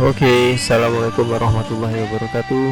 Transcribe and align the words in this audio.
Oke, 0.00 0.56
assalamualaikum 0.56 1.28
warahmatullahi 1.28 2.00
wabarakatuh. 2.08 2.66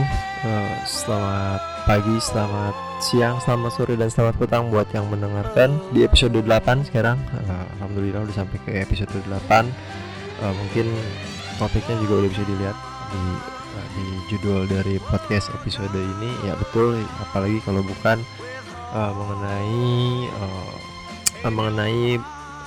Uh, 0.49 0.77
selamat 0.89 1.61
pagi, 1.85 2.17
selamat 2.25 2.73
siang, 3.05 3.37
selamat 3.45 3.69
sore, 3.77 4.01
dan 4.01 4.09
selamat 4.09 4.41
petang 4.41 4.73
buat 4.73 4.89
yang 4.97 5.13
mendengarkan 5.13 5.77
di 5.93 6.09
episode 6.09 6.33
8 6.33 6.89
sekarang. 6.89 7.21
Uh, 7.36 7.69
Alhamdulillah 7.77 8.25
udah 8.25 8.33
sampai 8.33 8.57
ke 8.64 8.81
episode 8.81 9.13
8. 9.13 9.29
Uh, 9.29 10.57
mungkin 10.57 10.89
topiknya 11.61 12.00
juga 12.00 12.25
udah 12.25 12.31
bisa 12.33 12.45
dilihat 12.49 12.77
di 13.13 13.22
di 13.93 14.05
judul 14.33 14.64
dari 14.64 14.97
podcast 14.97 15.53
episode 15.53 15.93
ini. 15.93 16.33
Ya 16.49 16.57
betul, 16.57 16.97
apalagi 17.29 17.61
kalau 17.61 17.85
bukan 17.85 18.25
mengenai 18.97 19.85
mengenai 21.45 22.17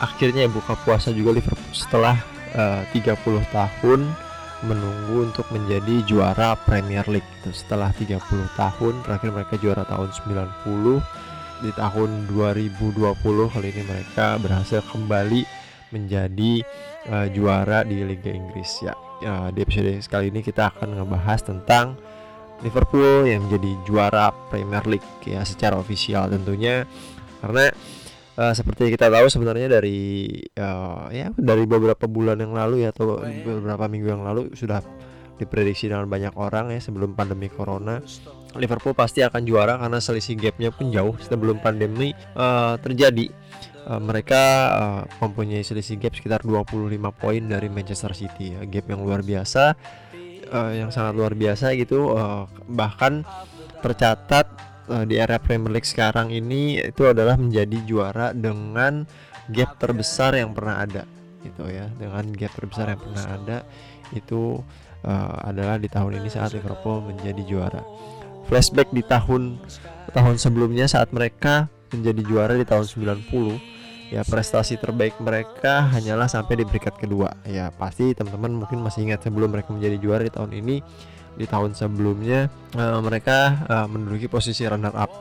akhirnya 0.06 0.46
buka 0.54 0.78
puasa 0.86 1.10
juga 1.10 1.34
Liverpool 1.34 1.74
setelah 1.74 2.14
uh, 2.54 2.86
30 2.94 3.18
tahun 3.50 4.21
menunggu 4.66 5.30
untuk 5.30 5.48
menjadi 5.50 6.06
juara 6.06 6.54
Premier 6.54 7.06
League 7.10 7.26
gitu. 7.42 7.50
setelah 7.54 7.90
30 7.94 8.22
tahun 8.54 8.94
terakhir 9.06 9.30
mereka 9.34 9.56
juara 9.58 9.84
tahun 9.90 10.10
90 10.14 11.66
di 11.66 11.72
tahun 11.78 12.10
2020 12.30 13.54
kali 13.54 13.68
ini 13.70 13.84
mereka 13.86 14.38
berhasil 14.42 14.82
kembali 14.90 15.46
menjadi 15.94 16.66
uh, 17.10 17.28
juara 17.30 17.86
di 17.86 18.02
Liga 18.02 18.34
Inggris 18.34 18.82
ya 18.82 18.94
uh, 19.26 19.50
di 19.54 19.62
episode 19.62 20.02
kali 20.10 20.34
ini 20.34 20.42
kita 20.42 20.74
akan 20.74 20.98
ngebahas 20.98 21.40
tentang 21.46 21.98
Liverpool 22.62 23.26
yang 23.26 23.50
menjadi 23.50 23.72
juara 23.90 24.30
Premier 24.50 24.86
League 24.86 25.06
ya 25.26 25.42
secara 25.42 25.78
ofisial 25.82 26.30
tentunya 26.30 26.86
karena 27.42 27.74
uh, 28.38 28.54
seperti 28.54 28.94
kita 28.94 29.12
tahu 29.12 29.28
sebenarnya 29.28 29.68
dari 29.68 30.32
uh, 30.60 31.08
ya 31.12 31.32
dari 31.36 31.64
beberapa 31.66 32.06
bulan 32.06 32.40
yang 32.40 32.54
lalu 32.56 32.86
ya 32.88 32.96
atau 32.96 33.20
beberapa 33.24 33.88
minggu 33.88 34.08
yang 34.12 34.24
lalu 34.24 34.54
sudah 34.54 34.84
diprediksi 35.42 35.90
dengan 35.90 36.06
banyak 36.06 36.38
orang 36.38 36.70
ya 36.70 36.80
sebelum 36.80 37.18
pandemi 37.18 37.50
corona. 37.50 37.98
Liverpool 38.54 38.94
pasti 38.94 39.26
akan 39.26 39.42
juara 39.48 39.80
karena 39.80 39.98
selisih 39.98 40.38
gapnya 40.38 40.70
pun 40.70 40.94
jauh 40.94 41.18
sebelum 41.24 41.58
pandemi 41.64 42.14
uh, 42.38 42.78
terjadi. 42.78 43.34
Uh, 43.82 43.98
mereka 43.98 44.44
uh, 44.78 45.02
mempunyai 45.26 45.66
selisih 45.66 45.98
gap 45.98 46.14
sekitar 46.14 46.46
25 46.46 47.02
poin 47.18 47.42
dari 47.42 47.66
Manchester 47.66 48.14
City 48.14 48.54
ya 48.54 48.62
gap 48.70 48.86
yang 48.86 49.02
luar 49.02 49.26
biasa 49.26 49.74
uh, 50.52 50.72
yang 50.76 50.94
sangat 50.94 51.18
luar 51.18 51.34
biasa 51.34 51.74
gitu 51.74 52.14
uh, 52.14 52.46
bahkan 52.70 53.26
tercatat 53.82 54.46
uh, 54.90 55.06
di 55.06 55.20
era 55.20 55.38
Premier 55.38 55.78
League 55.78 55.90
sekarang 55.90 56.34
ini 56.34 56.82
itu 56.82 57.04
adalah 57.06 57.38
menjadi 57.38 57.78
juara 57.86 58.34
dengan 58.34 59.06
gap 59.52 59.78
terbesar 59.78 60.34
yang 60.38 60.56
pernah 60.56 60.82
ada 60.82 61.04
gitu 61.46 61.68
ya. 61.68 61.90
Dengan 62.00 62.26
gap 62.34 62.54
terbesar 62.56 62.94
yang 62.94 63.02
pernah 63.02 63.26
ada 63.28 63.58
itu 64.16 64.62
uh, 65.06 65.36
adalah 65.46 65.78
di 65.78 65.90
tahun 65.92 66.22
ini 66.22 66.30
saat 66.32 66.56
Liverpool 66.56 67.06
menjadi 67.06 67.42
juara. 67.46 67.82
Flashback 68.50 68.90
di 68.90 69.06
tahun 69.06 69.62
tahun 70.12 70.36
sebelumnya 70.42 70.90
saat 70.90 71.14
mereka 71.14 71.70
menjadi 71.94 72.22
juara 72.26 72.54
di 72.58 72.66
tahun 72.66 72.88
90 72.88 74.12
ya 74.12 74.28
prestasi 74.28 74.76
terbaik 74.76 75.16
mereka 75.24 75.88
hanyalah 75.88 76.28
sampai 76.28 76.60
di 76.60 76.66
peringkat 76.68 77.00
kedua. 77.00 77.32
Ya 77.48 77.72
pasti 77.72 78.12
teman-teman 78.12 78.60
mungkin 78.66 78.84
masih 78.84 79.08
ingat 79.08 79.24
sebelum 79.24 79.56
mereka 79.56 79.72
menjadi 79.72 79.98
juara 80.00 80.22
di 80.28 80.34
tahun 80.34 80.52
ini 80.52 80.84
di 81.36 81.46
tahun 81.48 81.72
sebelumnya 81.76 82.52
uh, 82.76 83.00
mereka 83.00 83.66
uh, 83.68 83.88
menduduki 83.88 84.28
posisi 84.28 84.68
runner 84.68 84.94
up. 84.96 85.12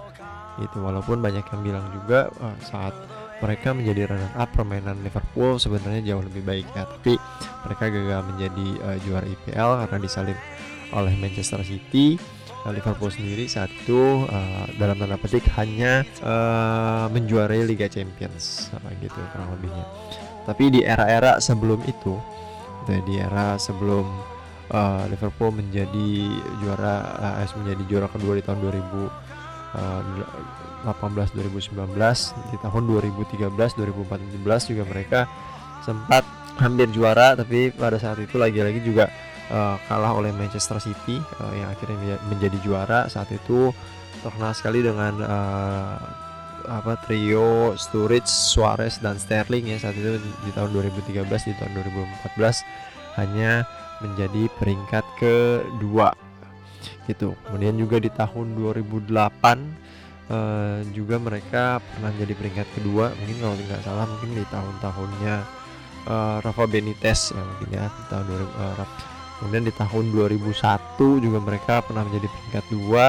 Itu 0.60 0.82
walaupun 0.82 1.22
banyak 1.22 1.46
yang 1.46 1.60
bilang 1.62 1.86
juga 1.94 2.28
uh, 2.42 2.56
saat 2.60 2.92
mereka 3.40 3.72
menjadi 3.72 4.12
runner 4.12 4.34
up 4.36 4.50
permainan 4.52 5.00
Liverpool 5.00 5.56
sebenarnya 5.56 6.12
jauh 6.12 6.22
lebih 6.24 6.42
baik 6.44 6.66
ya. 6.76 6.84
Tapi 6.84 7.16
mereka 7.66 7.84
gagal 7.88 8.20
menjadi 8.26 8.66
uh, 8.84 8.98
juara 9.06 9.26
IPL 9.26 9.70
karena 9.86 9.98
disalib 10.02 10.38
oleh 10.92 11.14
Manchester 11.16 11.62
City. 11.62 12.18
Liverpool 12.60 13.08
sendiri 13.08 13.48
saat 13.48 13.72
itu 13.72 14.28
uh, 14.28 14.68
dalam 14.76 15.00
tanda 15.00 15.16
petik 15.16 15.48
hanya 15.56 16.04
uh, 16.20 17.08
menjuarai 17.08 17.64
Liga 17.64 17.88
Champions 17.88 18.68
uh, 18.76 18.92
gitu 19.00 19.16
kurang 19.32 19.56
lebihnya. 19.56 19.88
Tapi 20.44 20.68
di 20.68 20.80
era-era 20.84 21.40
sebelum 21.40 21.80
itu 21.88 22.20
di 23.08 23.16
era 23.16 23.56
sebelum 23.56 24.04
uh, 24.70 25.06
Liverpool 25.10 25.50
menjadi 25.54 26.40
juara 26.62 26.94
uh, 27.42 27.56
menjadi 27.60 27.84
juara 27.86 28.08
kedua 28.08 28.34
di 28.38 28.42
tahun 28.42 28.60
2018 28.64 30.86
2019 30.86 31.70
di 32.50 32.56
tahun 32.58 32.82
2013 32.88 33.50
2014 33.50 34.70
juga 34.72 34.84
mereka 34.88 35.28
sempat 35.84 36.24
hampir 36.58 36.88
juara 36.92 37.36
tapi 37.38 37.70
pada 37.72 37.96
saat 37.96 38.18
itu 38.20 38.36
lagi-lagi 38.36 38.82
juga 38.82 39.08
uh, 39.50 39.76
kalah 39.90 40.14
oleh 40.14 40.30
Manchester 40.32 40.78
City 40.78 41.18
uh, 41.18 41.52
yang 41.52 41.68
akhirnya 41.68 42.16
menjadi 42.30 42.56
juara. 42.62 43.10
Saat 43.10 43.34
itu 43.34 43.74
terkenal 44.22 44.54
sekali 44.54 44.80
dengan 44.80 45.18
uh, 45.20 45.98
apa 46.70 46.94
trio 47.04 47.74
Sturridge, 47.74 48.30
Suarez 48.30 49.02
dan 49.02 49.18
Sterling 49.18 49.74
ya. 49.74 49.76
Saat 49.82 49.98
itu 49.98 50.16
di 50.20 50.50
tahun 50.54 50.70
2013 50.72 51.26
di 51.26 51.54
tahun 51.58 51.72
2014 52.38 53.18
hanya 53.18 53.66
menjadi 54.00 54.48
peringkat 54.56 55.04
kedua 55.20 56.12
gitu. 57.08 57.36
Kemudian 57.48 57.76
juga 57.76 57.96
di 58.00 58.10
tahun 58.12 58.56
2008 58.56 59.10
uh, 59.12 59.58
eh, 60.30 60.78
juga 60.94 61.16
mereka 61.18 61.82
pernah 61.82 62.12
jadi 62.14 62.32
peringkat 62.38 62.66
kedua 62.78 63.10
mungkin 63.18 63.36
kalau 63.42 63.56
tidak 63.58 63.80
salah 63.82 64.06
mungkin 64.06 64.30
di 64.38 64.44
tahun-tahunnya 64.46 65.34
uh, 66.06 66.36
Rafa 66.40 66.64
Benitez 66.70 67.34
ya 67.34 67.42
mungkin 67.42 67.68
ya 67.74 67.86
tahun 68.08 68.24
2000 68.30 68.38
uh, 68.38 68.46
eh, 68.46 68.88
kemudian 69.40 69.64
di 69.66 69.72
tahun 69.74 70.04
2001 70.12 71.24
juga 71.24 71.38
mereka 71.40 71.74
pernah 71.82 72.04
menjadi 72.06 72.28
peringkat 72.28 72.64
dua 72.70 73.06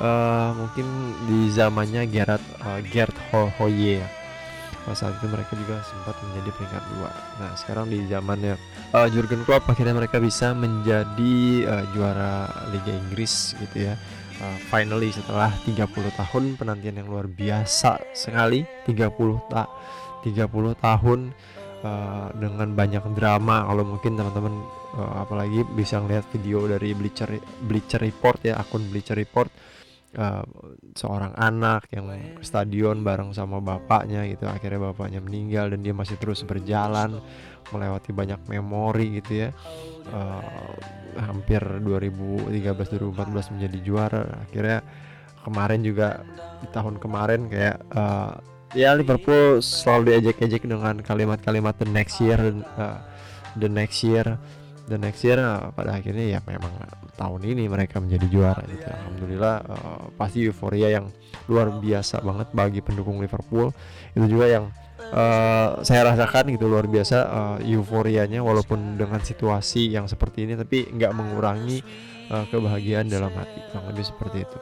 uh, 0.00 0.50
mungkin 0.56 0.86
di 1.28 1.40
zamannya 1.52 2.02
Gerard 2.10 2.44
uh, 2.64 2.80
Gerd 2.90 3.14
Hoye 3.30 4.02
ya 4.02 4.08
pada 4.82 4.96
saat 4.98 5.14
itu 5.18 5.26
mereka 5.30 5.54
juga 5.54 5.78
sempat 5.86 6.18
menjadi 6.26 6.50
peringkat 6.58 6.84
dua. 6.98 7.10
Nah 7.38 7.50
sekarang 7.54 7.86
di 7.86 8.02
zamannya 8.10 8.54
uh, 8.90 9.08
Jurgen 9.10 9.42
Klopp 9.46 9.70
akhirnya 9.70 9.94
mereka 9.94 10.18
bisa 10.18 10.50
menjadi 10.52 11.36
uh, 11.70 11.84
juara 11.94 12.50
Liga 12.74 12.90
Inggris 12.90 13.54
gitu 13.58 13.90
ya. 13.90 13.94
Uh, 14.42 14.58
finally 14.74 15.14
setelah 15.14 15.54
30 15.70 15.86
tahun 16.18 16.58
penantian 16.58 16.98
yang 16.98 17.06
luar 17.06 17.30
biasa 17.30 18.02
sekali 18.10 18.66
30 18.90 19.06
tak 19.46 19.70
30 20.26 20.50
tahun 20.82 21.20
uh, 21.86 22.26
dengan 22.34 22.74
banyak 22.74 23.04
drama 23.14 23.70
kalau 23.70 23.86
mungkin 23.86 24.18
teman-teman 24.18 24.54
uh, 24.98 25.22
apalagi 25.22 25.62
bisa 25.78 26.02
ngeliat 26.02 26.26
video 26.34 26.66
dari 26.66 26.90
Bleacher 26.90 27.38
Bleacher 27.62 28.02
Report 28.02 28.40
ya 28.42 28.58
akun 28.58 28.88
Bleacher 28.90 29.14
Report 29.14 29.50
uh, 30.18 30.44
seorang 30.96 31.32
anak 31.36 31.88
yang 31.92 32.08
ke 32.10 32.44
stadion 32.44 33.00
bareng 33.00 33.32
sama 33.32 33.58
bapaknya 33.60 34.28
gitu 34.28 34.48
akhirnya 34.48 34.92
bapaknya 34.92 35.20
meninggal 35.24 35.72
dan 35.72 35.80
dia 35.80 35.94
masih 35.96 36.16
terus 36.20 36.44
berjalan 36.44 37.20
melewati 37.72 38.10
banyak 38.12 38.40
memori 38.50 39.22
gitu 39.22 39.48
ya. 39.48 39.50
Uh, 40.12 40.74
hampir 41.16 41.60
2013-2014 41.84 43.52
menjadi 43.54 43.78
juara. 43.84 44.24
Akhirnya 44.48 44.80
kemarin 45.44 45.80
juga 45.84 46.24
di 46.62 46.68
tahun 46.70 46.96
kemarin 47.00 47.50
kayak 47.50 47.76
uh, 47.92 48.38
ya 48.72 48.96
Liverpool 48.96 49.60
selalu 49.60 50.14
diajak-ajak 50.14 50.62
dengan 50.64 51.00
kalimat-kalimat 51.04 51.76
the 51.76 51.88
next 51.88 52.22
year 52.22 52.38
uh, 52.78 53.00
the 53.58 53.68
next 53.68 54.00
year 54.00 54.38
the 54.88 54.98
next 54.98 55.22
year 55.22 55.38
uh, 55.38 55.70
pada 55.74 55.98
akhirnya 55.98 56.38
ya 56.38 56.40
memang 56.44 56.72
tahun 57.14 57.42
ini 57.46 57.70
mereka 57.70 58.02
menjadi 58.02 58.26
juara 58.28 58.62
gitu. 58.66 58.86
Alhamdulillah 58.86 59.56
uh, 59.68 60.04
pasti 60.18 60.46
euforia 60.46 60.88
yang 60.90 61.06
luar 61.46 61.70
biasa 61.74 62.22
banget 62.22 62.48
bagi 62.54 62.80
pendukung 62.82 63.22
Liverpool. 63.22 63.70
Itu 64.16 64.26
juga 64.26 64.46
yang 64.50 64.64
uh, 65.12 65.82
saya 65.84 66.08
rasakan 66.08 66.54
gitu 66.54 66.66
luar 66.66 66.86
biasa 66.88 67.18
uh, 67.26 67.58
euforianya 67.62 68.40
walaupun 68.40 68.96
dengan 68.98 69.20
situasi 69.22 69.92
yang 69.92 70.06
seperti 70.08 70.46
ini 70.46 70.54
tapi 70.58 70.88
nggak 70.88 71.12
mengurangi 71.14 71.82
uh, 72.30 72.44
kebahagiaan 72.48 73.06
dalam 73.10 73.30
hati 73.34 73.60
kurang 73.70 73.86
lebih 73.90 74.04
seperti 74.06 74.46
itu. 74.46 74.58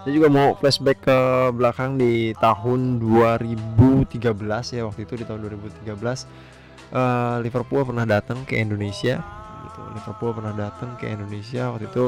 Saya 0.00 0.12
juga 0.16 0.28
mau 0.32 0.56
flashback 0.56 1.04
ke 1.04 1.18
belakang 1.52 2.00
di 2.00 2.32
tahun 2.40 3.04
2013 3.04 4.16
ya 4.72 4.82
waktu 4.88 5.00
itu 5.04 5.14
di 5.20 5.24
tahun 5.28 5.44
2013 5.44 5.84
uh, 6.96 7.36
Liverpool 7.44 7.84
pernah 7.84 8.08
datang 8.08 8.40
ke 8.48 8.56
Indonesia 8.56 9.39
gitu. 9.80 9.96
Liverpool 9.96 10.30
pernah 10.36 10.54
datang 10.54 10.94
ke 11.00 11.08
Indonesia 11.08 11.72
waktu 11.72 11.88
itu 11.88 12.04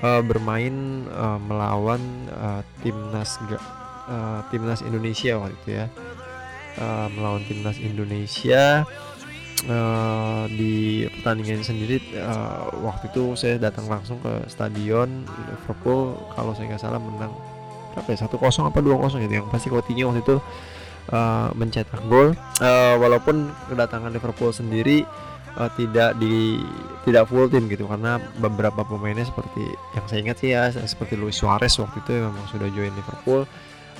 uh, 0.00 0.22
bermain 0.22 1.06
uh, 1.10 1.38
melawan 1.42 2.00
uh, 2.32 2.62
timnas 2.80 3.36
uh, 3.42 4.40
timnas 4.54 4.80
Indonesia 4.86 5.36
waktu 5.36 5.54
itu 5.64 5.70
ya. 5.82 5.86
Uh, 6.72 7.04
melawan 7.12 7.44
timnas 7.44 7.76
Indonesia 7.76 8.88
uh, 9.68 10.44
di 10.48 11.04
pertandingan 11.20 11.60
sendiri 11.60 12.00
uh, 12.16 12.72
waktu 12.80 13.12
itu 13.12 13.36
saya 13.36 13.60
datang 13.60 13.92
langsung 13.92 14.16
ke 14.24 14.48
stadion 14.48 15.28
Liverpool. 15.52 16.16
Kalau 16.32 16.56
saya 16.56 16.72
nggak 16.72 16.80
salah 16.80 16.96
menang 16.96 17.32
berapa 17.92 18.08
ya? 18.08 18.24
satu 18.24 18.40
kosong 18.40 18.72
apa 18.72 18.80
dua 18.80 18.96
kosong 18.96 19.20
gitu 19.28 19.44
yang 19.44 19.48
pasti 19.52 19.68
Coutinho 19.68 20.08
waktu 20.08 20.24
itu 20.24 20.40
uh, 21.12 21.52
mencetak 21.52 22.00
gol. 22.08 22.32
Uh, 22.56 22.96
walaupun 22.96 23.52
kedatangan 23.68 24.08
Liverpool 24.08 24.48
sendiri 24.48 25.04
uh, 25.56 25.70
tidak 25.76 26.16
di 26.20 26.60
tidak 27.02 27.26
full 27.26 27.50
tim 27.50 27.66
gitu 27.66 27.84
karena 27.90 28.22
beberapa 28.38 28.86
pemainnya 28.86 29.26
seperti 29.26 29.74
yang 29.98 30.04
saya 30.06 30.20
ingat 30.22 30.36
sih 30.38 30.50
ya 30.54 30.70
seperti 30.70 31.18
Luis 31.18 31.36
Suarez 31.36 31.74
waktu 31.82 31.98
itu 31.98 32.12
memang 32.14 32.44
sudah 32.48 32.68
join 32.70 32.94
Liverpool 32.94 33.42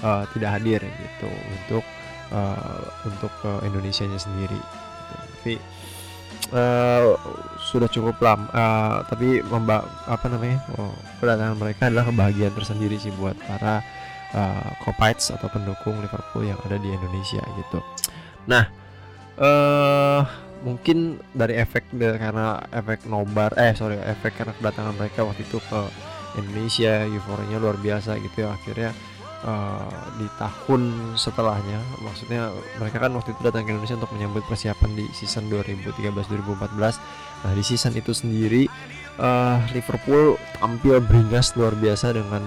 uh, 0.06 0.22
tidak 0.32 0.50
hadir 0.60 0.80
gitu 0.80 1.28
untuk 1.28 1.84
uh, 2.30 2.82
untuk 3.04 3.32
uh, 3.42 3.60
Indonesia 3.66 4.06
nya 4.06 4.18
sendiri 4.18 4.56
gitu. 4.56 5.14
tapi 5.18 5.52
uh, 6.54 7.18
sudah 7.58 7.88
cukup 7.90 8.16
lama 8.22 8.46
uh, 8.54 8.96
tapi 9.10 9.42
memba 9.42 9.82
apa 10.06 10.26
namanya 10.30 10.62
oh, 10.78 10.94
kedatangan 11.18 11.56
mereka 11.58 11.90
adalah 11.90 12.06
kebahagiaan 12.08 12.54
tersendiri 12.54 12.96
sih 13.02 13.10
buat 13.18 13.34
para 13.50 13.82
uh, 14.36 14.70
Copites 14.86 15.34
atau 15.34 15.50
pendukung 15.50 15.98
Liverpool 15.98 16.46
yang 16.46 16.58
ada 16.62 16.78
di 16.78 16.90
Indonesia 16.90 17.42
gitu 17.58 17.78
nah 18.46 18.70
uh, 19.42 20.22
mungkin 20.62 21.18
dari 21.34 21.58
efek 21.58 21.90
karena 21.94 22.62
efek 22.70 23.10
nobar 23.10 23.50
eh 23.58 23.74
sorry 23.74 23.98
efek 23.98 24.38
karena 24.38 24.54
kedatangan 24.56 24.94
mereka 24.94 25.26
waktu 25.26 25.42
itu 25.42 25.58
ke 25.58 25.80
Indonesia 26.38 27.04
euforianya 27.06 27.58
luar 27.58 27.76
biasa 27.76 28.16
gitu 28.22 28.46
ya 28.46 28.54
akhirnya 28.54 28.90
uh, 29.44 29.90
di 30.16 30.26
tahun 30.38 31.12
setelahnya 31.18 31.82
maksudnya 32.00 32.54
mereka 32.78 33.02
kan 33.02 33.12
waktu 33.12 33.34
itu 33.34 33.40
datang 33.42 33.66
ke 33.66 33.74
Indonesia 33.74 33.98
untuk 33.98 34.14
menyambut 34.14 34.46
persiapan 34.46 34.90
di 34.96 35.04
season 35.12 35.50
2013-2014 35.50 36.78
nah 37.42 37.52
di 37.52 37.62
season 37.66 37.92
itu 37.98 38.14
sendiri 38.14 38.70
uh, 39.18 39.58
Liverpool 39.74 40.38
tampil 40.56 41.02
beringas 41.02 41.52
luar 41.58 41.74
biasa 41.76 42.16
dengan 42.16 42.42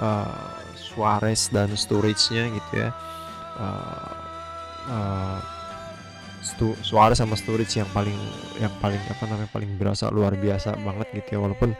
uh, 0.00 0.60
Suarez 0.76 1.52
dan 1.52 1.70
Sturridge-nya 1.74 2.50
gitu 2.50 2.72
ya. 2.82 2.90
Uh, 3.60 4.14
uh, 4.90 5.38
Stu, 6.50 6.74
Suarez 6.82 7.22
sama 7.22 7.38
Sturridge 7.38 7.78
yang 7.78 7.88
paling 7.94 8.16
yang 8.58 8.74
paling 8.82 8.98
apa 9.06 9.24
namanya 9.30 9.50
paling 9.54 9.70
berasa 9.78 10.10
luar 10.10 10.34
biasa 10.34 10.74
banget 10.82 11.06
gitu 11.14 11.38
ya. 11.38 11.38
Walaupun 11.38 11.70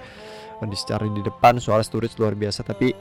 di 0.60 0.76
secara 0.76 1.08
di 1.08 1.22
depan 1.24 1.58
Suarez 1.58 1.90
Sturridge 1.90 2.14
luar 2.20 2.38
biasa 2.38 2.62
tapi 2.62 2.94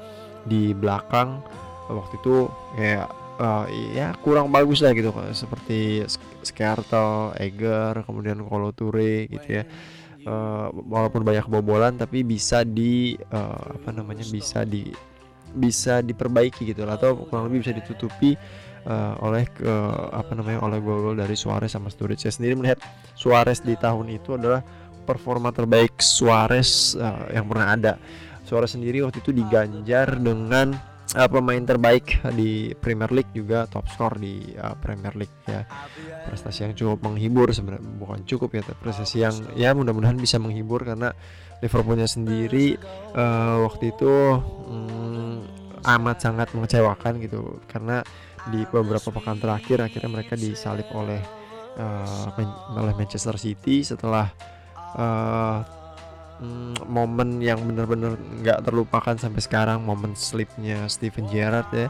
di 0.47 0.73
belakang 0.73 1.43
waktu 1.91 2.15
itu 2.21 2.47
kayak 2.77 3.07
uh, 3.39 3.65
ya 3.93 4.15
kurang 4.21 4.49
bagus 4.49 4.81
lah 4.81 4.91
gitu. 4.97 5.13
Seperti 5.31 6.03
Skertel, 6.43 7.35
Eger, 7.39 8.03
kemudian 8.03 8.41
Kolo 8.45 8.73
Toure 8.73 9.27
gitu 9.29 9.61
ya. 9.61 9.63
Uh, 10.19 10.67
walaupun 10.91 11.23
banyak 11.23 11.47
kebobolan 11.47 11.95
tapi 11.95 12.27
bisa 12.27 12.67
di 12.67 13.15
uh, 13.31 13.79
apa 13.79 13.95
namanya 13.95 14.27
bisa 14.27 14.67
di 14.67 14.91
bisa 15.55 16.03
diperbaiki 16.03 16.75
gitu 16.75 16.83
lah. 16.83 16.99
Atau 16.99 17.27
kurang 17.27 17.49
lebih 17.49 17.63
bisa 17.65 17.73
ditutupi 17.73 18.35
uh, 18.89 19.15
oleh 19.21 19.45
ke 19.45 19.73
apa 20.11 20.33
namanya 20.33 20.65
oleh 20.65 20.81
gol-gol 20.81 21.15
dari 21.15 21.37
Suarez 21.37 21.71
sama 21.77 21.93
Sturridge. 21.93 22.25
Saya 22.25 22.33
sendiri 22.33 22.57
melihat 22.57 22.81
Suarez 23.13 23.61
di 23.61 23.77
tahun 23.77 24.09
itu 24.09 24.35
adalah 24.35 24.65
performa 25.05 25.53
terbaik 25.53 26.01
Suarez 26.01 26.97
uh, 26.97 27.29
yang 27.29 27.45
pernah 27.45 27.67
ada. 27.77 27.93
Suarez 28.49 28.73
sendiri 28.73 29.05
waktu 29.05 29.21
itu 29.21 29.29
diganjar 29.29 30.17
dengan 30.17 30.73
uh, 31.15 31.29
pemain 31.29 31.61
terbaik 31.61 32.21
di 32.33 32.73
Premier 32.77 33.09
League 33.13 33.33
juga 33.33 33.65
top 33.65 33.85
skor 33.89 34.17
di 34.17 34.53
uh, 34.57 34.73
Premier 34.77 35.13
League 35.17 35.33
ya 35.45 35.65
prestasi 36.29 36.69
yang 36.69 36.73
cukup 36.77 37.05
menghibur 37.05 37.49
sebenarnya 37.49 37.85
bukan 37.97 38.21
cukup 38.25 38.49
ya 38.57 38.61
prestasi 38.77 39.17
yang 39.25 39.35
ya 39.57 39.73
mudah-mudahan 39.73 40.17
bisa 40.17 40.37
menghibur 40.37 40.85
karena 40.85 41.13
Liverpoolnya 41.59 42.07
sendiri 42.07 42.79
uh, 43.17 43.65
waktu 43.67 43.91
itu 43.91 44.13
um, 44.69 45.43
amat 45.83 46.17
sangat 46.23 46.47
mengecewakan 46.53 47.19
gitu 47.23 47.59
karena 47.71 48.03
di 48.49 48.61
beberapa 48.67 49.09
pekan 49.13 49.37
terakhir 49.37 49.85
akhirnya 49.85 50.09
mereka 50.09 50.33
disalip 50.35 50.89
oleh 50.93 51.21
uh, 51.77 52.75
oleh 52.75 52.93
Manchester 52.97 53.37
City 53.37 53.81
setelah 53.85 54.29
uh, 54.97 55.61
mm, 56.41 56.89
momen 56.89 57.39
yang 57.39 57.61
benar-benar 57.63 58.17
nggak 58.17 58.59
terlupakan 58.65 59.15
sampai 59.15 59.41
sekarang 59.43 59.83
momen 59.83 60.13
slipnya 60.17 60.87
Steven 60.89 61.27
Gerrard 61.29 61.69
ya. 61.71 61.87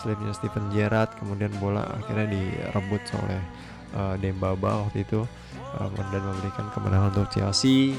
Slipnya 0.00 0.32
Steven 0.36 0.68
Gerrard 0.70 1.10
kemudian 1.18 1.50
bola 1.56 1.82
akhirnya 1.96 2.28
direbut 2.28 3.02
oleh 3.16 3.40
uh, 3.96 4.14
Dembaba 4.20 4.86
waktu 4.86 5.02
itu 5.08 5.24
uh, 5.80 5.90
dan 6.12 6.22
memberikan 6.22 6.68
kemenangan 6.72 7.16
untuk 7.16 7.32
Chelsea. 7.32 7.96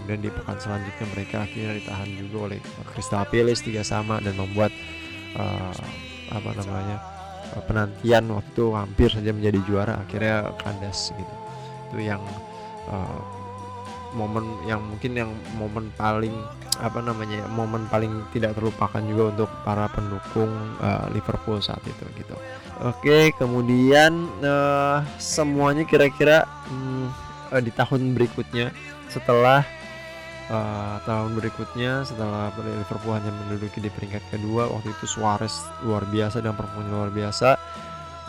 Kemudian 0.00 0.24
di 0.24 0.30
pekan 0.32 0.56
selanjutnya 0.56 1.06
mereka 1.12 1.44
akhirnya 1.44 1.76
ditahan 1.76 2.08
juga 2.16 2.36
oleh 2.48 2.58
Crystal 2.96 3.26
Palace 3.28 3.60
tiga 3.60 3.84
sama 3.84 4.16
dan 4.24 4.32
membuat 4.32 4.72
uh, 5.36 5.76
apa 6.30 6.50
namanya 6.56 7.19
penantian 7.66 8.30
waktu 8.30 8.62
hampir 8.76 9.08
saja 9.10 9.34
menjadi 9.34 9.58
juara 9.66 9.94
akhirnya 10.06 10.54
kandas 10.60 11.10
gitu. 11.16 11.34
Itu 11.90 11.96
yang 11.98 12.22
uh, 12.86 13.20
momen 14.14 14.46
yang 14.66 14.82
mungkin 14.82 15.12
yang 15.14 15.30
momen 15.58 15.90
paling 15.94 16.34
apa 16.80 16.98
namanya 17.04 17.44
ya, 17.44 17.46
momen 17.52 17.84
paling 17.92 18.24
tidak 18.32 18.56
terlupakan 18.56 19.02
juga 19.04 19.24
untuk 19.36 19.50
para 19.62 19.86
pendukung 19.92 20.50
uh, 20.80 21.06
Liverpool 21.12 21.60
saat 21.60 21.82
itu 21.84 22.04
gitu. 22.16 22.34
Oke 22.80 23.34
kemudian 23.36 24.30
uh, 24.40 25.04
semuanya 25.20 25.84
kira-kira 25.84 26.48
um, 26.72 27.12
uh, 27.52 27.60
di 27.60 27.68
tahun 27.74 28.16
berikutnya 28.16 28.72
setelah 29.12 29.66
uh, 30.50 30.98
tahun 31.06 31.38
berikutnya 31.38 32.04
setelah 32.04 32.50
Liverpool 32.58 33.14
hanya 33.14 33.30
menduduki 33.30 33.78
di 33.78 33.88
peringkat 33.88 34.20
kedua 34.34 34.68
waktu 34.68 34.92
itu 34.92 35.06
Suarez 35.06 35.54
luar 35.86 36.04
biasa 36.10 36.42
dan 36.42 36.58
performa 36.58 36.90
luar 36.90 37.10
biasa 37.14 37.56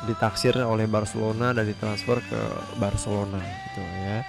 ditaksir 0.05 0.57
oleh 0.57 0.89
Barcelona 0.89 1.53
dan 1.53 1.65
ditransfer 1.65 2.21
ke 2.25 2.41
Barcelona 2.81 3.37
gitu 3.41 3.81
ya 3.81 4.25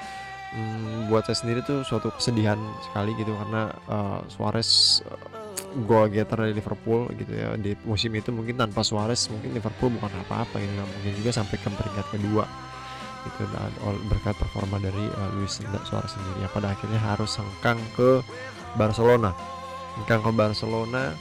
hmm, 0.53 1.09
buat 1.09 1.25
saya 1.25 1.37
sendiri 1.41 1.65
tuh 1.65 1.81
suatu 1.85 2.13
kesedihan 2.13 2.61
sekali 2.85 3.17
gitu 3.17 3.33
karena 3.37 3.73
uh, 3.89 4.21
Suarez 4.29 5.01
uh, 5.09 5.17
goal 5.89 6.13
getter 6.13 6.37
dari 6.37 6.53
Liverpool 6.53 7.09
gitu 7.17 7.33
ya 7.33 7.57
di 7.57 7.73
musim 7.89 8.13
itu 8.13 8.29
mungkin 8.29 8.61
tanpa 8.61 8.85
Suarez 8.85 9.33
mungkin 9.33 9.57
Liverpool 9.57 9.89
bukan 9.97 10.13
apa-apa 10.29 10.61
ini 10.61 10.69
gitu. 10.69 10.85
mungkin 10.85 11.13
juga 11.25 11.31
sampai 11.33 11.57
ke 11.57 11.69
peringkat 11.73 12.07
kedua 12.13 12.45
itu 13.23 13.43
berkat 14.11 14.35
performa 14.35 14.83
dari 14.83 15.07
uh, 15.07 15.31
Luis 15.39 15.63
Suarez 15.87 16.11
sendiri 16.11 16.43
yang 16.43 16.53
pada 16.53 16.75
akhirnya 16.75 16.99
harus 16.99 17.39
sengkang 17.39 17.79
ke 17.95 18.23
Barcelona. 18.75 19.31
Sengkang 19.99 20.25
ke 20.25 20.31
Barcelona 20.33 21.15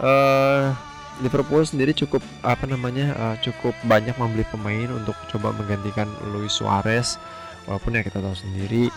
uh, 0.00 0.72
Liverpool 1.20 1.62
sendiri 1.62 1.92
cukup 1.92 2.24
apa 2.40 2.64
namanya 2.64 3.12
uh, 3.14 3.36
cukup 3.44 3.76
banyak 3.84 4.16
membeli 4.16 4.42
pemain 4.48 4.88
untuk 4.88 5.14
coba 5.28 5.52
menggantikan 5.52 6.08
Luis 6.32 6.56
Suarez. 6.56 7.20
Walaupun 7.68 7.94
ya 7.94 8.02
kita 8.02 8.24
tahu 8.24 8.34
sendiri 8.34 8.88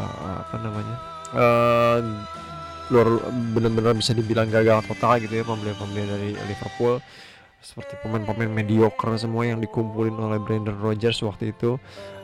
uh, 0.00 0.40
apa 0.42 0.56
namanya 0.58 0.96
uh, 1.36 1.98
benar-benar 3.52 3.98
bisa 3.98 4.14
dibilang 4.14 4.46
gagal 4.46 4.86
total 4.86 5.18
gitu 5.18 5.42
ya 5.42 5.44
pembelian-pembelian 5.44 6.06
dari 6.06 6.30
Liverpool 6.46 7.02
seperti 7.66 7.98
pemain-pemain 7.98 8.46
mediocre 8.46 9.18
semua 9.18 9.42
yang 9.42 9.58
dikumpulin 9.58 10.14
oleh 10.14 10.38
Brendan 10.38 10.78
Rodgers 10.78 11.18
waktu 11.26 11.50
itu 11.50 11.74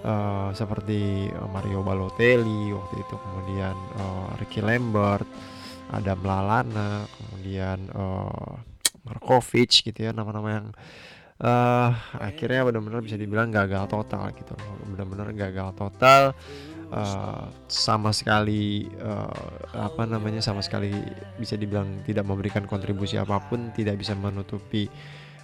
uh, 0.06 0.54
seperti 0.54 1.26
uh, 1.34 1.50
Mario 1.50 1.82
Balotelli 1.82 2.70
waktu 2.70 3.02
itu 3.02 3.14
kemudian 3.18 3.74
uh, 3.98 4.38
Ricky 4.38 4.62
Lambert 4.62 5.26
Adam 5.90 6.22
Lallana 6.22 7.10
kemudian 7.10 7.90
uh, 7.90 8.54
Markovic 9.02 9.82
gitu 9.82 9.98
ya 9.98 10.14
nama-nama 10.14 10.62
yang 10.62 10.66
uh, 11.42 11.90
akhirnya 12.22 12.62
benar-benar 12.62 13.02
bisa 13.02 13.18
dibilang 13.18 13.50
gagal 13.50 13.90
total 13.90 14.30
gitu 14.38 14.54
benar-benar 14.94 15.34
gagal 15.34 15.74
total 15.74 16.22
uh, 16.94 17.50
sama 17.66 18.14
sekali 18.14 18.86
uh, 19.02 19.58
apa 19.74 20.06
namanya 20.06 20.38
sama 20.38 20.62
sekali 20.62 20.94
bisa 21.34 21.58
dibilang 21.58 22.06
tidak 22.06 22.22
memberikan 22.30 22.62
kontribusi 22.62 23.18
apa 23.18 23.42
pun 23.42 23.74
tidak 23.74 23.98
bisa 23.98 24.14
menutupi 24.14 24.86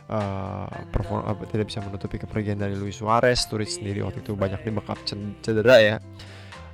uh, 0.09 0.67
perform 0.91 1.23
uh, 1.25 1.37
tidak 1.49 1.69
bisa 1.71 1.85
menutupi 1.85 2.17
kepergian 2.19 2.59
dari 2.59 2.75
Luis 2.75 2.99
Suarez. 2.99 3.45
Sturridge 3.45 3.81
sendiri 3.81 4.05
waktu 4.05 4.25
itu 4.25 4.35
banyak 4.35 4.61
dibekap 4.65 4.99
cedera 5.45 5.77
ya. 5.81 5.97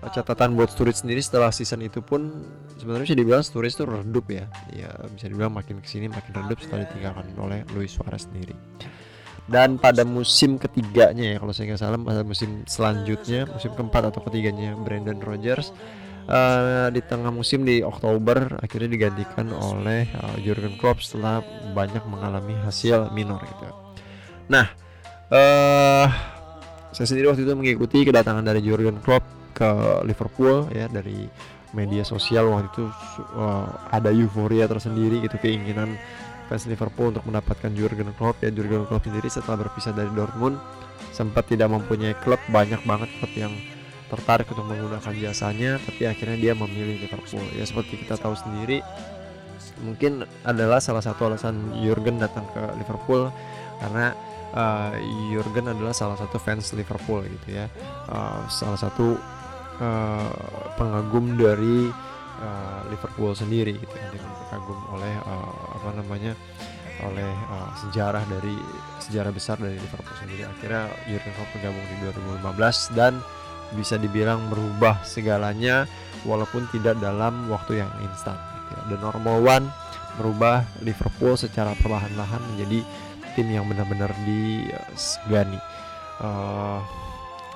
Catatan 0.05 0.53
buat 0.53 0.69
Sturridge 0.69 1.01
sendiri 1.01 1.21
setelah 1.25 1.49
season 1.49 1.81
itu 1.81 2.05
pun 2.05 2.45
sebenarnya 2.77 3.09
bisa 3.09 3.17
dibilang 3.17 3.43
Sturridge 3.43 3.77
itu 3.81 3.85
redup 3.89 4.27
ya. 4.29 4.45
Ya 4.73 4.91
bisa 5.11 5.27
dibilang 5.29 5.53
makin 5.53 5.81
ke 5.81 5.89
sini 5.89 6.07
makin 6.09 6.33
redup 6.45 6.61
setelah 6.61 6.85
ditinggalkan 6.89 7.27
oleh 7.41 7.65
Luis 7.73 7.93
Suarez 7.93 8.29
sendiri. 8.29 8.55
Dan 9.45 9.77
pada 9.77 10.09
musim 10.09 10.57
ketiganya 10.57 11.37
ya 11.37 11.37
kalau 11.37 11.53
saya 11.53 11.73
nggak 11.73 11.81
salah 11.81 12.01
pada 12.01 12.25
musim 12.25 12.65
selanjutnya. 12.65 13.45
musim 13.49 13.73
keempat 13.77 14.13
atau 14.13 14.21
ketiganya 14.25 14.73
Brandon 14.77 15.21
Rodgers 15.21 15.73
uh, 16.29 16.89
di 16.93 17.01
tengah 17.05 17.33
musim 17.33 17.65
di 17.65 17.81
Oktober 17.81 18.61
akhirnya 18.61 18.91
digantikan 18.91 19.49
oleh 19.53 20.09
uh, 20.17 20.37
Jurgen 20.41 20.77
Klopp 20.77 21.05
setelah 21.05 21.41
banyak 21.73 22.05
mengalami 22.09 22.57
hasil 22.65 23.13
minor 23.13 23.41
gitu. 23.45 23.67
Nah, 24.49 24.67
uh, 25.33 26.07
saya 26.95 27.07
sendiri 27.11 27.33
waktu 27.33 27.43
itu 27.43 27.53
mengikuti 27.57 27.99
kedatangan 28.07 28.45
dari 28.45 28.61
Jurgen 28.63 29.01
Klopp 29.03 29.25
ke 29.55 30.03
Liverpool 30.07 30.67
ya 30.75 30.91
dari 30.91 31.27
media 31.75 32.07
sosial 32.07 32.51
waktu 32.55 32.71
itu 32.71 32.85
uh, 33.35 33.67
ada 33.91 34.15
euforia 34.15 34.71
tersendiri 34.71 35.23
gitu 35.27 35.39
keinginan 35.43 35.99
fans 36.47 36.71
Liverpool 36.71 37.11
untuk 37.11 37.27
mendapatkan 37.27 37.71
Jurgen 37.75 38.15
Klopp 38.15 38.43
ya 38.43 38.51
Jurgen 38.55 38.87
Klopp 38.87 39.07
sendiri 39.07 39.27
setelah 39.27 39.67
berpisah 39.67 39.91
dari 39.91 40.11
Dortmund 40.15 40.59
sempat 41.11 41.51
tidak 41.51 41.71
mempunyai 41.71 42.15
klub 42.23 42.39
banyak 42.51 42.83
banget 42.87 43.11
klub 43.19 43.33
yang 43.35 43.55
tertarik 44.13 44.47
untuk 44.53 44.69
menggunakan 44.69 45.15
jasanya 45.21 45.81
tapi 45.81 46.05
akhirnya 46.05 46.37
dia 46.37 46.53
memilih 46.53 47.01
Liverpool. 47.01 47.45
Ya 47.57 47.65
seperti 47.65 48.01
kita 48.05 48.21
tahu 48.21 48.37
sendiri 48.37 48.85
mungkin 49.83 50.23
adalah 50.47 50.79
salah 50.79 51.03
satu 51.03 51.27
alasan 51.27 51.75
Jurgen 51.83 52.23
datang 52.23 52.47
ke 52.55 52.63
Liverpool 52.79 53.33
karena 53.83 54.15
uh, 54.55 54.95
Jurgen 55.35 55.67
adalah 55.73 55.91
salah 55.97 56.15
satu 56.15 56.39
fans 56.39 56.71
Liverpool 56.77 57.27
gitu 57.27 57.59
ya. 57.59 57.67
Uh, 58.07 58.47
salah 58.47 58.79
satu 58.79 59.19
uh, 59.83 60.31
pengagum 60.79 61.35
dari 61.35 61.91
uh, 62.39 62.81
Liverpool 62.93 63.35
sendiri 63.35 63.75
gitu 63.75 63.95
ya 63.95 64.09
kagum 64.53 64.79
oleh 64.95 65.15
uh, 65.27 65.81
apa 65.81 65.91
namanya 65.99 66.33
oleh 67.03 67.27
uh, 67.51 67.75
sejarah 67.75 68.23
dari 68.31 68.55
sejarah 69.03 69.35
besar 69.35 69.59
dari 69.59 69.75
Liverpool 69.75 70.17
sendiri. 70.23 70.47
Akhirnya 70.47 70.87
Jurgen 71.11 71.33
Klopp 71.35 71.51
bergabung 71.59 71.85
di 71.91 71.97
2015 72.47 72.99
dan 72.99 73.19
bisa 73.75 73.99
dibilang 74.01 74.41
merubah 74.49 75.03
segalanya 75.05 75.85
walaupun 76.25 76.65
tidak 76.73 76.97
dalam 77.03 77.51
waktu 77.53 77.85
yang 77.85 77.91
instan 78.07 78.39
ya. 78.73 78.95
The 78.95 78.99
Normal 79.03 79.39
One 79.45 79.67
merubah 80.15 80.63
Liverpool 80.81 81.35
secara 81.35 81.75
perlahan-lahan 81.83 82.41
menjadi 82.55 82.87
tim 83.35 83.51
yang 83.51 83.67
benar-benar 83.67 84.15
disegani 84.23 85.59
uh, 86.23 86.79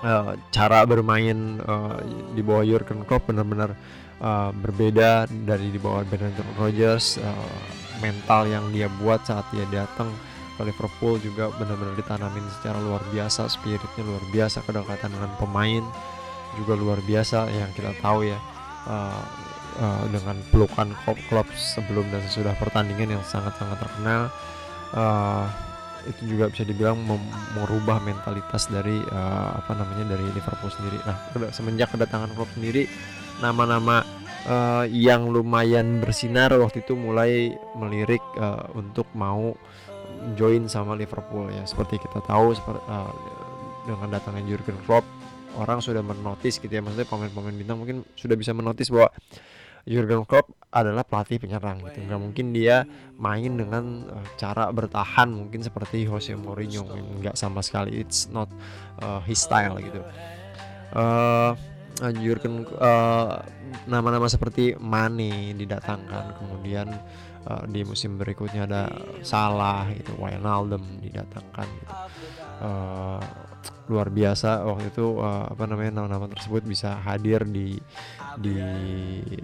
uh, 0.02 0.32
cara 0.50 0.82
bermain 0.82 1.62
uh, 1.62 2.02
di 2.34 2.42
bawah 2.42 2.66
Jurgen 2.66 3.06
Klopp 3.06 3.30
benar-benar 3.30 3.78
uh, 4.18 4.50
berbeda 4.50 5.30
dari 5.30 5.70
di 5.70 5.78
bawah 5.78 6.02
Brendan 6.02 6.50
Rodgers 6.58 7.22
uh, 7.22 7.54
mental 8.02 8.46
yang 8.50 8.70
dia 8.74 8.90
buat 9.02 9.22
saat 9.26 9.46
dia 9.54 9.66
datang 9.70 10.10
Liverpool 10.64 11.20
juga 11.22 11.50
benar-benar 11.58 11.94
ditanamin 11.98 12.46
secara 12.58 12.78
luar 12.80 13.02
biasa 13.10 13.50
spiritnya 13.50 14.02
luar 14.02 14.24
biasa 14.32 14.64
kedekatan 14.64 15.10
dengan 15.14 15.30
pemain 15.36 15.84
juga 16.56 16.74
luar 16.74 16.98
biasa 17.04 17.50
yang 17.52 17.70
kita 17.76 17.92
tahu 18.00 18.26
ya 18.26 18.38
uh, 18.88 19.22
uh, 19.78 20.04
dengan 20.10 20.40
pelukan 20.50 20.90
klub 21.28 21.46
sebelum 21.54 22.08
dan 22.08 22.24
sesudah 22.24 22.56
pertandingan 22.56 23.18
yang 23.18 23.24
sangat-sangat 23.26 23.78
terkenal 23.78 24.32
uh, 24.96 25.46
itu 26.06 26.36
juga 26.36 26.48
bisa 26.48 26.64
dibilang 26.64 26.96
merubah 27.52 28.00
mentalitas 28.00 28.70
dari 28.72 28.96
uh, 29.12 29.50
apa 29.60 29.76
namanya 29.76 30.16
dari 30.16 30.24
Liverpool 30.32 30.72
sendiri. 30.72 30.96
Nah, 31.04 31.18
semenjak 31.52 31.92
kedatangan 31.92 32.32
klub 32.32 32.48
sendiri 32.56 32.88
nama-nama 33.44 34.06
uh, 34.48 34.84
yang 34.88 35.28
lumayan 35.28 36.00
bersinar 36.00 36.54
waktu 36.56 36.80
itu 36.80 36.94
mulai 36.96 37.52
melirik 37.76 38.22
uh, 38.40 38.66
untuk 38.72 39.06
mau 39.12 39.52
join 40.36 40.66
sama 40.68 40.94
Liverpool 40.94 41.48
ya. 41.52 41.64
Seperti 41.64 42.00
kita 42.00 42.20
tahu 42.24 42.54
seperti 42.54 42.82
uh, 42.88 43.12
dengan 43.88 44.08
datangnya 44.12 44.44
Jurgen 44.44 44.78
Klopp 44.84 45.04
orang 45.56 45.80
sudah 45.80 46.04
menotis 46.04 46.60
gitu 46.60 46.70
ya. 46.70 46.84
Maksudnya 46.84 47.08
pemain-pemain 47.08 47.56
bintang 47.56 47.78
mungkin 47.80 48.06
sudah 48.14 48.36
bisa 48.36 48.52
menotis 48.52 48.92
bahwa 48.92 49.08
Jurgen 49.88 50.28
Klopp 50.28 50.52
adalah 50.68 51.00
pelatih 51.00 51.40
penyerang 51.40 51.80
gitu. 51.88 52.04
Nggak 52.04 52.20
mungkin 52.20 52.52
dia 52.52 52.84
main 53.16 53.56
dengan 53.56 54.04
uh, 54.12 54.26
cara 54.36 54.68
bertahan 54.68 55.32
mungkin 55.32 55.64
seperti 55.64 56.04
Jose 56.04 56.36
Mourinho 56.36 56.84
nggak 57.24 57.36
sama 57.40 57.64
sekali. 57.64 57.96
It's 58.04 58.28
not 58.28 58.52
uh, 59.00 59.24
his 59.24 59.40
style 59.40 59.80
gitu. 59.80 60.04
Uh, 60.92 61.56
Jurgen 61.98 62.62
uh, 62.78 63.42
nama-nama 63.90 64.30
seperti 64.30 64.78
Mane 64.78 65.50
didatangkan 65.58 66.38
kemudian 66.38 66.94
uh, 67.48 67.64
di 67.64 67.80
musim 67.82 68.20
berikutnya 68.20 68.68
ada 68.68 68.82
Salah 69.24 69.88
itu 69.90 70.12
Wijnaldum 70.20 71.00
didatangkan 71.00 71.66
gitu. 71.66 71.94
Uh, 72.58 73.22
luar 73.88 74.12
biasa 74.12 74.68
waktu 74.68 74.92
itu 74.92 75.16
uh, 75.16 75.48
apa 75.48 75.64
namanya 75.64 75.98
nama-nama 75.98 76.28
tersebut 76.28 76.60
bisa 76.68 77.00
hadir 77.00 77.48
di 77.48 77.80
di 78.36 78.54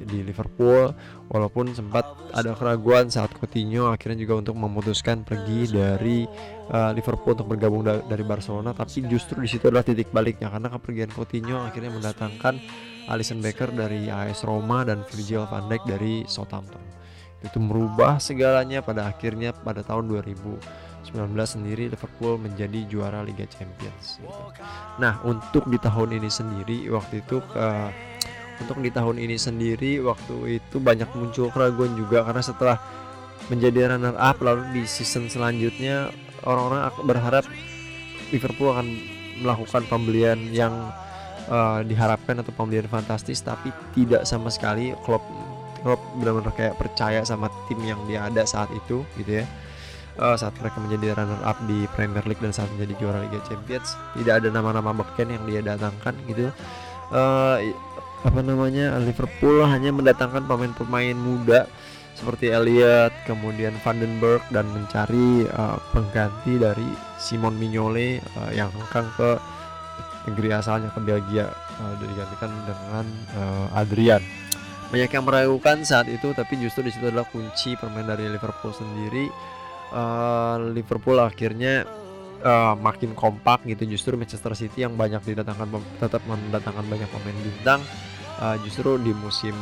di 0.04 0.18
Liverpool. 0.20 0.92
Walaupun 1.32 1.72
sempat 1.72 2.04
ada 2.36 2.52
keraguan 2.52 3.08
saat 3.08 3.32
Coutinho 3.32 3.88
akhirnya 3.88 4.20
juga 4.20 4.44
untuk 4.44 4.54
memutuskan 4.60 5.24
pergi 5.24 5.72
dari 5.72 6.28
uh, 6.68 6.92
Liverpool 6.92 7.40
untuk 7.40 7.48
bergabung 7.56 7.82
da 7.82 8.04
dari 8.04 8.22
Barcelona. 8.22 8.76
Tapi 8.76 9.08
justru 9.08 9.40
di 9.40 9.48
situ 9.48 9.72
adalah 9.72 9.82
titik 9.82 10.12
baliknya 10.12 10.52
karena 10.52 10.68
kepergian 10.68 11.10
Coutinho 11.10 11.64
akhirnya 11.64 11.96
mendatangkan 11.96 12.60
Alisson 13.08 13.40
Becker 13.40 13.72
dari 13.72 14.12
AS 14.12 14.44
Roma 14.44 14.84
dan 14.84 15.04
Virgil 15.08 15.48
van 15.48 15.68
Dijk 15.68 15.82
dari 15.88 16.24
Southampton 16.28 16.93
itu 17.44 17.60
merubah 17.60 18.16
segalanya 18.16 18.80
pada 18.80 19.06
akhirnya 19.12 19.52
pada 19.52 19.84
tahun 19.84 20.08
2000 20.08 20.84
19 21.04 21.36
sendiri 21.44 21.92
Liverpool 21.92 22.40
menjadi 22.40 22.88
juara 22.88 23.20
Liga 23.20 23.44
Champions 23.44 24.18
gitu. 24.18 24.40
Nah 24.96 25.20
untuk 25.22 25.68
di 25.68 25.76
tahun 25.76 26.16
ini 26.16 26.32
sendiri 26.32 26.88
waktu 26.88 27.20
itu 27.20 27.44
uh, 27.54 27.92
untuk 28.58 28.80
di 28.80 28.90
tahun 28.90 29.20
ini 29.20 29.36
sendiri 29.36 30.00
waktu 30.00 30.58
itu 30.58 30.76
banyak 30.80 31.06
muncul 31.12 31.52
keraguan 31.52 31.92
juga 31.94 32.24
karena 32.24 32.42
setelah 32.42 32.76
menjadi 33.52 33.94
runner 33.94 34.16
up 34.16 34.40
lalu 34.40 34.64
di 34.72 34.82
season 34.88 35.28
selanjutnya 35.28 36.08
orang-orang 36.48 36.88
berharap 37.04 37.44
Liverpool 38.32 38.72
akan 38.72 38.88
melakukan 39.44 39.84
pembelian 39.90 40.38
yang 40.54 40.72
uh, 41.50 41.84
diharapkan 41.84 42.40
atau 42.40 42.54
pembelian 42.56 42.88
fantastis 42.88 43.44
tapi 43.44 43.68
tidak 43.92 44.24
sama 44.24 44.48
sekali 44.48 44.96
Klopp 45.04 45.26
Klopp 45.84 46.00
benar-benar 46.16 46.56
kayak 46.56 46.80
percaya 46.80 47.20
sama 47.22 47.52
tim 47.68 47.76
yang 47.84 48.00
dia 48.08 48.24
ada 48.24 48.48
saat 48.48 48.72
itu 48.72 49.04
gitu 49.20 49.44
ya. 49.44 49.46
Uh, 50.14 50.38
saat 50.38 50.54
mereka 50.62 50.78
menjadi 50.78 51.18
runner 51.18 51.42
up 51.44 51.58
di 51.68 51.84
Premier 51.92 52.22
League 52.24 52.40
dan 52.40 52.54
saat 52.54 52.70
menjadi 52.72 52.96
juara 53.02 53.18
Liga 53.20 53.44
Champions. 53.44 53.98
Tidak 54.16 54.34
ada 54.40 54.48
nama-nama 54.48 54.96
beken 54.96 55.28
yang 55.28 55.44
dia 55.44 55.60
datangkan 55.60 56.16
gitu. 56.30 56.48
Uh, 57.12 57.60
apa 58.24 58.40
namanya 58.40 58.96
Liverpool 59.04 59.68
hanya 59.68 59.92
mendatangkan 59.92 60.48
pemain-pemain 60.48 61.12
muda 61.12 61.68
seperti 62.14 62.54
Elliot, 62.54 63.10
kemudian 63.26 63.74
Vandenberg 63.82 64.40
dan 64.54 64.70
mencari 64.70 65.44
uh, 65.50 65.76
pengganti 65.90 66.56
dari 66.56 66.86
Simon 67.18 67.58
Mignolet 67.58 68.22
uh, 68.38 68.54
yang 68.54 68.70
hengkang 68.70 69.10
ke 69.18 69.30
negeri 70.30 70.54
asalnya 70.54 70.88
ke 70.94 71.02
Belgia 71.02 71.50
uh, 71.52 71.94
digantikan 72.00 72.54
dengan 72.64 73.04
uh, 73.34 73.66
Adrian. 73.76 74.22
Banyak 74.92 75.10
yang 75.10 75.24
meragukan 75.24 75.82
saat 75.86 76.06
itu 76.10 76.32
tapi 76.36 76.60
justru 76.60 76.86
di 76.86 76.92
situ 76.92 77.08
adalah 77.08 77.26
kunci 77.28 77.78
permain 77.78 78.06
dari 78.06 78.28
Liverpool 78.28 78.72
sendiri. 78.74 79.26
Uh, 79.94 80.74
Liverpool 80.74 81.22
akhirnya 81.22 81.86
uh, 82.44 82.74
makin 82.78 83.16
kompak 83.16 83.64
gitu. 83.64 83.88
Justru 83.96 84.14
Manchester 84.14 84.52
City 84.54 84.84
yang 84.84 84.94
banyak 84.94 85.24
didatangkan 85.24 85.68
tetap 85.98 86.22
mendatangkan 86.28 86.84
banyak 86.86 87.08
pemain 87.10 87.38
bintang 87.42 87.80
uh, 88.38 88.56
justru 88.62 88.98
di 89.00 89.12
musim 89.14 89.54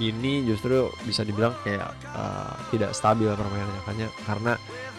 ini 0.00 0.42
justru 0.48 0.88
bisa 1.04 1.22
dibilang 1.22 1.54
kayak 1.62 1.92
uh, 2.16 2.56
tidak 2.72 2.96
stabil 2.96 3.28
permainannya. 3.28 3.82
Hanya 3.86 4.06
karena 4.24 4.52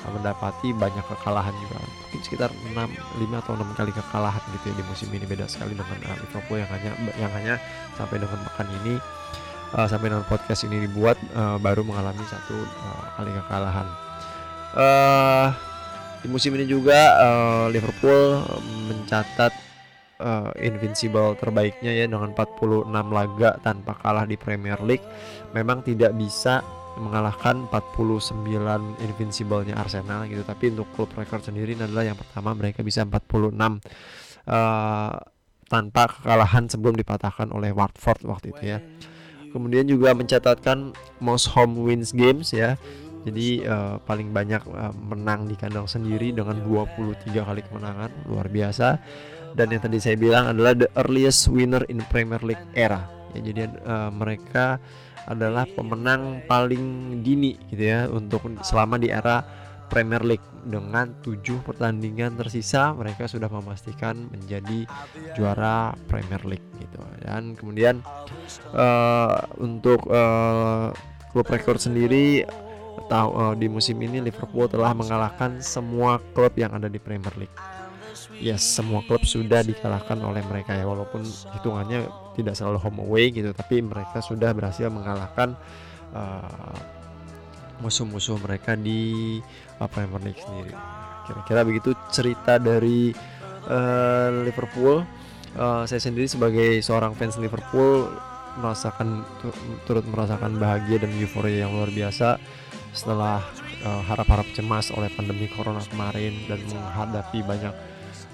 uh, 0.05 0.11
mendapati 0.13 0.71
banyak 0.71 1.03
kekalahan 1.09 1.51
juga. 1.59 1.81
Mungkin 1.81 2.19
sekitar 2.23 2.49
6 2.71 2.77
5 2.77 3.41
atau 3.43 3.53
6 3.57 3.79
kali 3.79 3.91
kekalahan 3.91 4.43
gitu 4.59 4.65
ya 4.71 4.75
di 4.79 4.85
musim 4.85 5.09
ini. 5.11 5.25
Beda 5.25 5.49
sekali 5.49 5.73
dengan 5.75 5.99
uh, 6.07 6.17
Liverpool 6.21 6.61
yang 6.61 6.71
hanya 6.71 6.91
yang 7.19 7.31
hanya 7.33 7.55
sampai 7.97 8.21
dengan 8.21 8.39
pekan 8.47 8.69
ini 8.83 8.95
uh, 9.73 9.87
sampai 9.89 10.13
dengan 10.13 10.25
podcast 10.25 10.65
ini 10.69 10.85
dibuat 10.85 11.17
uh, 11.33 11.57
baru 11.57 11.81
mengalami 11.81 12.21
satu 12.29 12.57
uh, 12.57 13.05
kali 13.17 13.31
kekalahan. 13.33 13.87
Uh, 14.73 15.47
di 16.23 16.27
musim 16.31 16.55
ini 16.55 16.65
juga 16.65 17.19
uh, 17.19 17.65
Liverpool 17.69 18.41
mencatat 18.89 19.53
uh, 20.23 20.49
invincible 20.61 21.35
terbaiknya 21.37 21.91
ya 21.93 22.05
dengan 22.07 22.31
46 22.31 22.87
laga 22.89 23.59
tanpa 23.59 23.93
kalah 23.99 24.25
di 24.25 24.39
Premier 24.39 24.79
League. 24.81 25.05
Memang 25.51 25.83
tidak 25.83 26.15
bisa 26.15 26.63
mengalahkan 26.93 27.65
49 27.73 29.01
invincible-nya 29.01 29.73
Arsenal 29.73 30.29
gitu 30.29 30.45
tapi 30.45 30.69
untuk 30.69 30.85
klub 30.93 31.09
record 31.17 31.41
sendiri 31.41 31.73
adalah 31.73 32.05
yang 32.05 32.13
pertama 32.13 32.53
mereka 32.53 32.85
bisa 32.85 33.01
46 33.01 33.49
uh, 33.49 35.17
tanpa 35.65 36.03
kekalahan 36.05 36.69
sebelum 36.69 36.93
dipatahkan 36.93 37.49
oleh 37.49 37.73
Watford 37.73 38.21
waktu 38.29 38.53
itu 38.53 38.63
ya 38.77 38.79
kemudian 39.53 39.85
juga 39.85 40.11
mencatatkan 40.17 40.97
most 41.21 41.47
home 41.53 41.77
wins 41.85 42.11
games 42.11 42.49
ya. 42.51 42.75
Jadi 43.23 43.63
uh, 43.63 44.03
paling 44.03 44.35
banyak 44.35 44.59
uh, 44.67 44.91
menang 44.91 45.47
di 45.47 45.55
kandang 45.55 45.87
sendiri 45.87 46.35
dengan 46.35 46.59
23 46.67 47.31
kali 47.31 47.61
kemenangan 47.63 48.11
luar 48.27 48.51
biasa. 48.51 48.99
Dan 49.53 49.71
yang 49.71 49.79
tadi 49.85 50.01
saya 50.01 50.17
bilang 50.19 50.51
adalah 50.51 50.75
the 50.75 50.89
earliest 50.97 51.47
winner 51.47 51.85
in 51.87 52.03
Premier 52.11 52.41
League 52.43 52.65
era. 52.75 53.07
Ya 53.31 53.39
jadi 53.39 53.71
uh, 53.85 54.11
mereka 54.11 54.81
adalah 55.23 55.63
pemenang 55.63 56.43
paling 56.51 57.17
dini 57.23 57.55
gitu 57.71 57.83
ya 57.87 58.11
untuk 58.11 58.43
selama 58.59 58.99
di 58.99 59.07
era 59.07 59.62
Premier 59.93 60.25
League 60.25 60.47
dengan 60.65 61.13
tujuh 61.21 61.61
pertandingan 61.61 62.33
tersisa 62.33 62.97
mereka 62.97 63.29
sudah 63.29 63.45
memastikan 63.45 64.25
menjadi 64.33 64.89
juara 65.37 65.93
Premier 66.09 66.41
League 66.49 66.65
gitu 66.81 66.97
dan 67.21 67.53
kemudian 67.53 68.01
uh, 68.73 69.37
untuk 69.61 70.01
uh, 70.09 70.89
klub 71.29 71.45
rekor 71.45 71.77
sendiri 71.77 72.41
tahu 73.05 73.29
uh, 73.37 73.53
di 73.53 73.69
musim 73.69 74.01
ini 74.01 74.17
Liverpool 74.17 74.65
telah 74.65 74.97
mengalahkan 74.97 75.61
semua 75.61 76.17
klub 76.33 76.57
yang 76.57 76.73
ada 76.73 76.89
di 76.89 76.97
Premier 76.97 77.33
League. 77.37 77.53
ya 78.41 78.57
semua 78.57 79.05
klub 79.05 79.21
sudah 79.29 79.61
dikalahkan 79.61 80.17
oleh 80.25 80.41
mereka 80.49 80.73
ya 80.73 80.89
walaupun 80.89 81.21
hitungannya 81.53 82.09
tidak 82.33 82.57
selalu 82.57 82.81
home 82.81 82.99
away 83.05 83.29
gitu 83.29 83.53
tapi 83.53 83.77
mereka 83.83 84.25
sudah 84.25 84.49
berhasil 84.57 84.89
mengalahkan 84.89 85.53
musuh-musuh 87.81 88.37
mereka 88.41 88.77
di 88.77 89.41
yang 89.79 90.23
League 90.23 90.41
sendiri 90.41 90.73
kira-kira 91.23 91.61
begitu 91.63 91.95
cerita 92.11 92.59
dari 92.59 93.15
uh, 93.71 94.43
Liverpool 94.43 95.01
uh, 95.55 95.83
saya 95.87 96.01
sendiri 96.03 96.27
sebagai 96.27 96.83
seorang 96.83 97.15
fans 97.15 97.39
Liverpool 97.39 98.11
merasakan 98.53 99.25
turut 99.89 100.05
merasakan 100.05 100.61
bahagia 100.61 101.01
dan 101.01 101.09
euforia 101.17 101.65
yang 101.65 101.73
luar 101.73 101.89
biasa 101.89 102.37
setelah 102.93 103.41
harap 103.83 104.05
harap-harap 104.29 104.47
cemas 104.53 104.93
oleh 104.93 105.09
pandemi 105.17 105.49
corona 105.49 105.81
kemarin 105.89 106.37
dan 106.45 106.61
menghadapi 106.69 107.41
banyak 107.41 107.73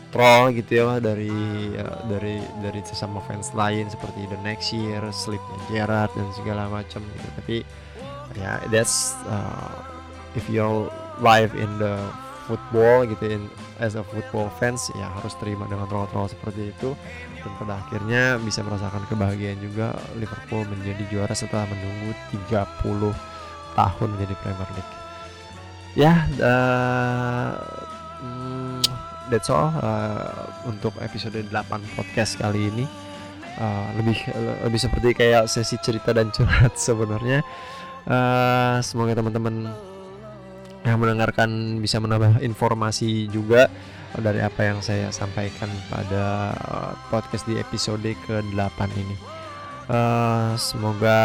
troll 0.10 0.50
gitu 0.58 0.82
ya 0.82 0.98
dari 0.98 1.30
uh, 1.78 2.02
dari 2.10 2.42
dari 2.62 2.82
sesama 2.82 3.22
fans 3.30 3.54
lain 3.54 3.88
seperti 3.90 4.26
The 4.26 4.40
Next 4.42 4.74
Year, 4.74 5.02
Sleepnya 5.14 5.58
Gerard 5.70 6.12
dan 6.18 6.28
segala 6.34 6.66
macam 6.70 7.02
gitu. 7.06 7.28
Tapi 7.38 7.58
ya 8.38 8.42
yeah, 8.42 8.58
that's 8.70 9.18
uh, 9.26 9.74
if 10.38 10.46
you're 10.50 10.90
live 11.22 11.54
in 11.58 11.70
the 11.82 11.98
football 12.50 13.06
gitu 13.06 13.30
in 13.30 13.46
as 13.78 13.94
a 13.94 14.02
football 14.02 14.50
fans 14.58 14.90
ya 14.98 15.06
harus 15.22 15.38
terima 15.38 15.70
dengan 15.70 15.86
troll-troll 15.86 16.26
seperti 16.26 16.74
itu. 16.74 16.98
Dan 17.40 17.52
pada 17.62 17.78
akhirnya 17.78 18.42
bisa 18.42 18.66
merasakan 18.66 19.06
kebahagiaan 19.08 19.62
juga 19.62 19.94
Liverpool 20.18 20.66
menjadi 20.66 21.06
juara 21.08 21.32
setelah 21.38 21.70
menunggu 21.70 22.12
30 22.50 23.14
tahun 23.78 24.08
menjadi 24.18 24.34
Premier 24.42 24.70
League. 24.74 24.94
Ya 25.94 26.14
uh, 26.42 27.54
hmm, 28.20 28.82
that's 29.30 29.48
all 29.54 29.70
uh, 29.80 30.50
untuk 30.66 30.98
episode 31.00 31.38
8 31.38 31.54
podcast 31.94 32.42
kali 32.42 32.74
ini. 32.74 32.90
Uh, 33.60 33.92
lebih 34.00 34.16
lebih 34.64 34.80
seperti 34.80 35.08
kayak 35.12 35.52
sesi 35.52 35.76
cerita 35.84 36.16
dan 36.16 36.32
curhat 36.32 36.80
sebenarnya 36.88 37.44
uh, 38.06 38.78
semoga 38.80 39.18
teman-teman 39.18 39.74
yang 40.88 40.98
mendengarkan 41.00 41.82
bisa 41.84 42.00
menambah 42.00 42.40
informasi 42.40 43.28
juga 43.28 43.68
dari 44.18 44.42
apa 44.42 44.62
yang 44.66 44.80
saya 44.82 45.12
sampaikan 45.14 45.70
pada 45.92 46.56
podcast 47.14 47.46
di 47.46 47.60
episode 47.60 48.06
ke-8 48.26 48.80
ini. 48.96 49.18
Uh, 49.90 50.54
semoga 50.58 51.20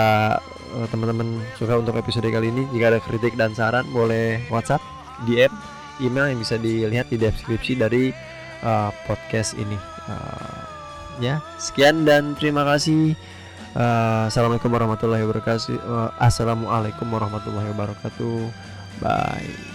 uh, 0.72 0.86
teman-teman 0.88 1.40
suka 1.56 1.80
untuk 1.80 1.96
episode 1.96 2.28
kali 2.28 2.48
ini. 2.48 2.64
Jika 2.72 2.96
ada 2.96 3.00
kritik 3.00 3.36
dan 3.36 3.52
saran 3.52 3.84
boleh 3.92 4.40
WhatsApp, 4.48 4.80
DM 5.28 5.52
email 6.02 6.34
yang 6.34 6.40
bisa 6.40 6.56
dilihat 6.58 7.06
di 7.12 7.16
deskripsi 7.20 7.78
dari 7.78 8.10
uh, 8.64 8.90
podcast 9.06 9.54
ini. 9.56 9.78
Uh, 10.08 10.62
ya, 11.22 11.38
sekian 11.60 12.08
dan 12.08 12.34
terima 12.36 12.66
kasih. 12.66 13.14
Uh, 13.74 14.30
Assalamualaikum 14.30 14.70
warahmatullahi 14.70 15.26
wabarakatuh. 15.26 15.82
Uh, 15.82 16.10
Assalamualaikum 16.22 17.10
warahmatullahi 17.10 17.74
wabarakatuh. 17.74 18.38
Bye. 19.02 19.73